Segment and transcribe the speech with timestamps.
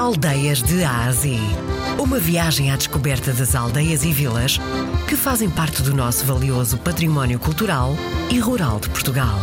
[0.00, 1.38] Aldeias de Ásia.
[2.02, 4.56] Uma viagem à descoberta das aldeias e vilas
[5.06, 7.90] que fazem parte do nosso valioso património cultural
[8.32, 9.38] e rural de Portugal.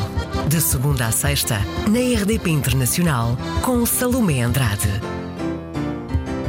[0.49, 4.89] De segunda a sexta, na RDP Internacional, com Salomé Andrade.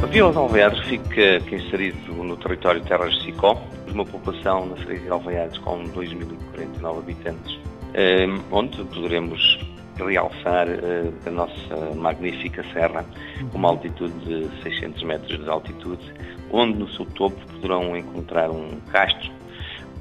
[0.01, 3.61] A Vila de Alveares fica inserido no território de Terras de Sicó,
[3.93, 7.59] uma população na freguesia de Alveares com 2.049 habitantes,
[7.93, 9.59] eh, onde poderemos
[10.05, 13.05] realçar uh, a nossa magnífica serra,
[13.51, 16.13] com uma altitude de 600 metros de altitude,
[16.51, 19.31] onde no seu topo poderão encontrar um castro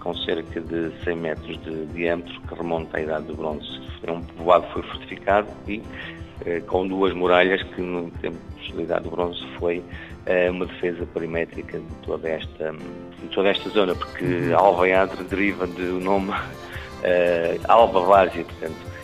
[0.00, 3.66] com cerca de 100 metros de diâmetro que remonta à Idade do Bronze.
[4.02, 8.38] É um povoado que foi fortificado e uh, com duas muralhas que no tempo
[8.74, 13.68] da Idade do Bronze foi uh, uma defesa perimétrica de toda esta, de toda esta
[13.70, 16.32] zona, porque Alvaiadre deriva do nome
[17.68, 18.97] Alva Várzea, portanto eh,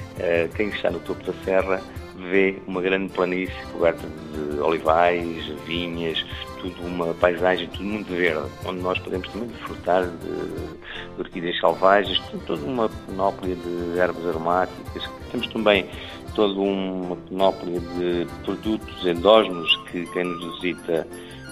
[0.57, 1.83] quem está no topo da serra
[2.31, 6.25] vê uma grande planície coberta de olivais, vinhas,
[6.61, 12.21] tudo uma paisagem, tudo muito verde, onde nós podemos também desfrutar de, de orquídeas selvagens,
[12.47, 15.11] toda uma panóplia de ervas aromáticas.
[15.31, 15.87] Temos também
[16.35, 21.07] toda uma panóplia de produtos endógenos que quem nos visita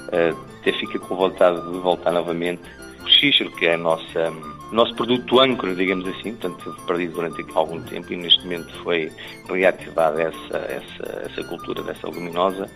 [0.08, 2.62] uh, até fica com vontade de voltar novamente.
[3.04, 4.32] O xíxaro, que é a nossa
[4.72, 9.12] o nosso produto âncora, digamos assim, portanto, perdido durante algum tempo e neste momento foi
[9.46, 12.66] reativada essa, essa, essa cultura dessa leguminosa,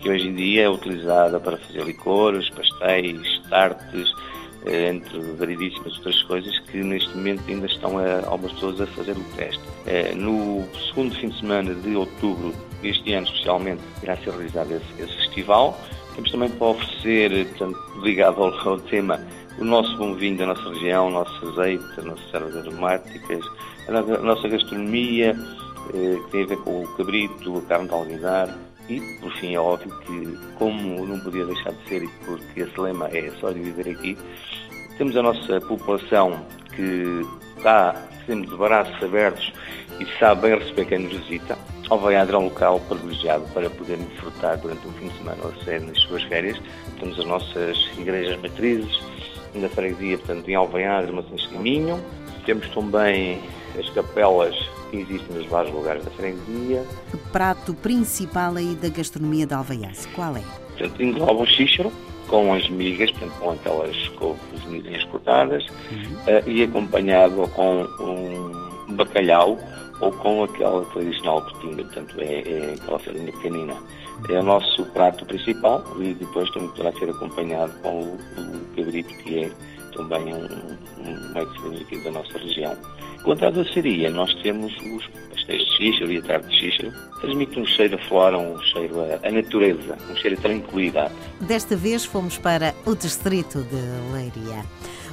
[0.00, 4.12] que hoje em dia é utilizada para fazer licores, pastéis, tartes,
[4.66, 9.12] eh, entre variedíssimas outras coisas que neste momento ainda estão a, algumas pessoas a fazer
[9.12, 9.62] o teste.
[9.86, 15.02] Eh, no segundo fim de semana de outubro deste ano, especialmente, irá ser realizado esse,
[15.02, 15.78] esse festival.
[16.14, 19.20] Temos também para oferecer, portanto, ligado ao, ao tema,
[19.58, 23.44] o nosso bom vinho da nossa região, o nosso azeite, as nossas ervas aromáticas,
[23.88, 25.36] a nossa gastronomia,
[25.92, 29.54] eh, que tem a ver com o cabrito, a carne de alguidar e, por fim,
[29.54, 33.50] é óbvio que, como não podia deixar de ser, e porque esse lema é só
[33.50, 34.16] de viver aqui,
[34.98, 37.22] temos a nossa população que
[37.56, 37.94] está
[38.26, 39.52] sempre de braços abertos
[40.00, 41.56] e sabe bem receber quem nos visita.
[41.90, 45.84] Alvaiadre é um local privilegiado para poder desfrutar durante um fim de semana ou seja,
[45.84, 46.60] nas suas férias.
[46.98, 49.00] Temos as nossas igrejas matrizes,
[49.54, 52.00] na freguesia, portanto, em Alvaiadre, Maçãs de Caminho.
[52.44, 53.40] Temos também
[53.78, 54.54] as capelas
[54.90, 56.84] que existem nos vários lugares da freguesia.
[57.12, 60.42] O prato principal aí da gastronomia de Alvaiaze, qual é?
[60.76, 61.92] Portanto, engloba o xíxaro,
[62.28, 66.14] com as migas, portanto, com aquelas couves migas cortadas, uhum.
[66.36, 69.58] uh, e acompanhado com um bacalhau
[70.00, 73.74] ou com aquela tradicional cotinga, portanto, é, é aquela farinha pequenina.
[74.28, 79.08] É o nosso prato principal e depois também poderá ser acompanhado com o, o cabrito,
[79.22, 79.50] que é
[79.94, 80.44] também um,
[81.00, 82.76] um meio aqui da nossa região.
[83.22, 86.92] Quanto à doçaria, nós temos os pastéis de xíxaro e a tarde de xíxaro.
[87.20, 91.14] Transmite um cheiro a flora, um cheiro a natureza, um cheiro a tranquilidade.
[91.40, 94.64] Desta vez fomos para o distrito de Leiria.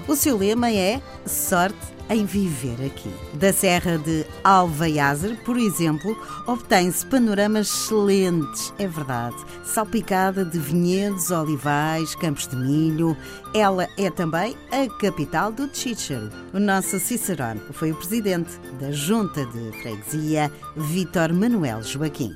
[0.08, 3.10] O seu lema é Sorte em viver aqui.
[3.36, 12.14] Da Serra de Alvaiazer, por exemplo, obtém-se panoramas excelentes, é verdade, salpicada de vinhedos, olivais,
[12.16, 13.16] campos de milho.
[13.54, 16.30] Ela é também a capital do Chichero.
[16.54, 22.36] O nosso Cicerone foi o presidente da Junta de Freguesia, Vítor Manuel Joaquim.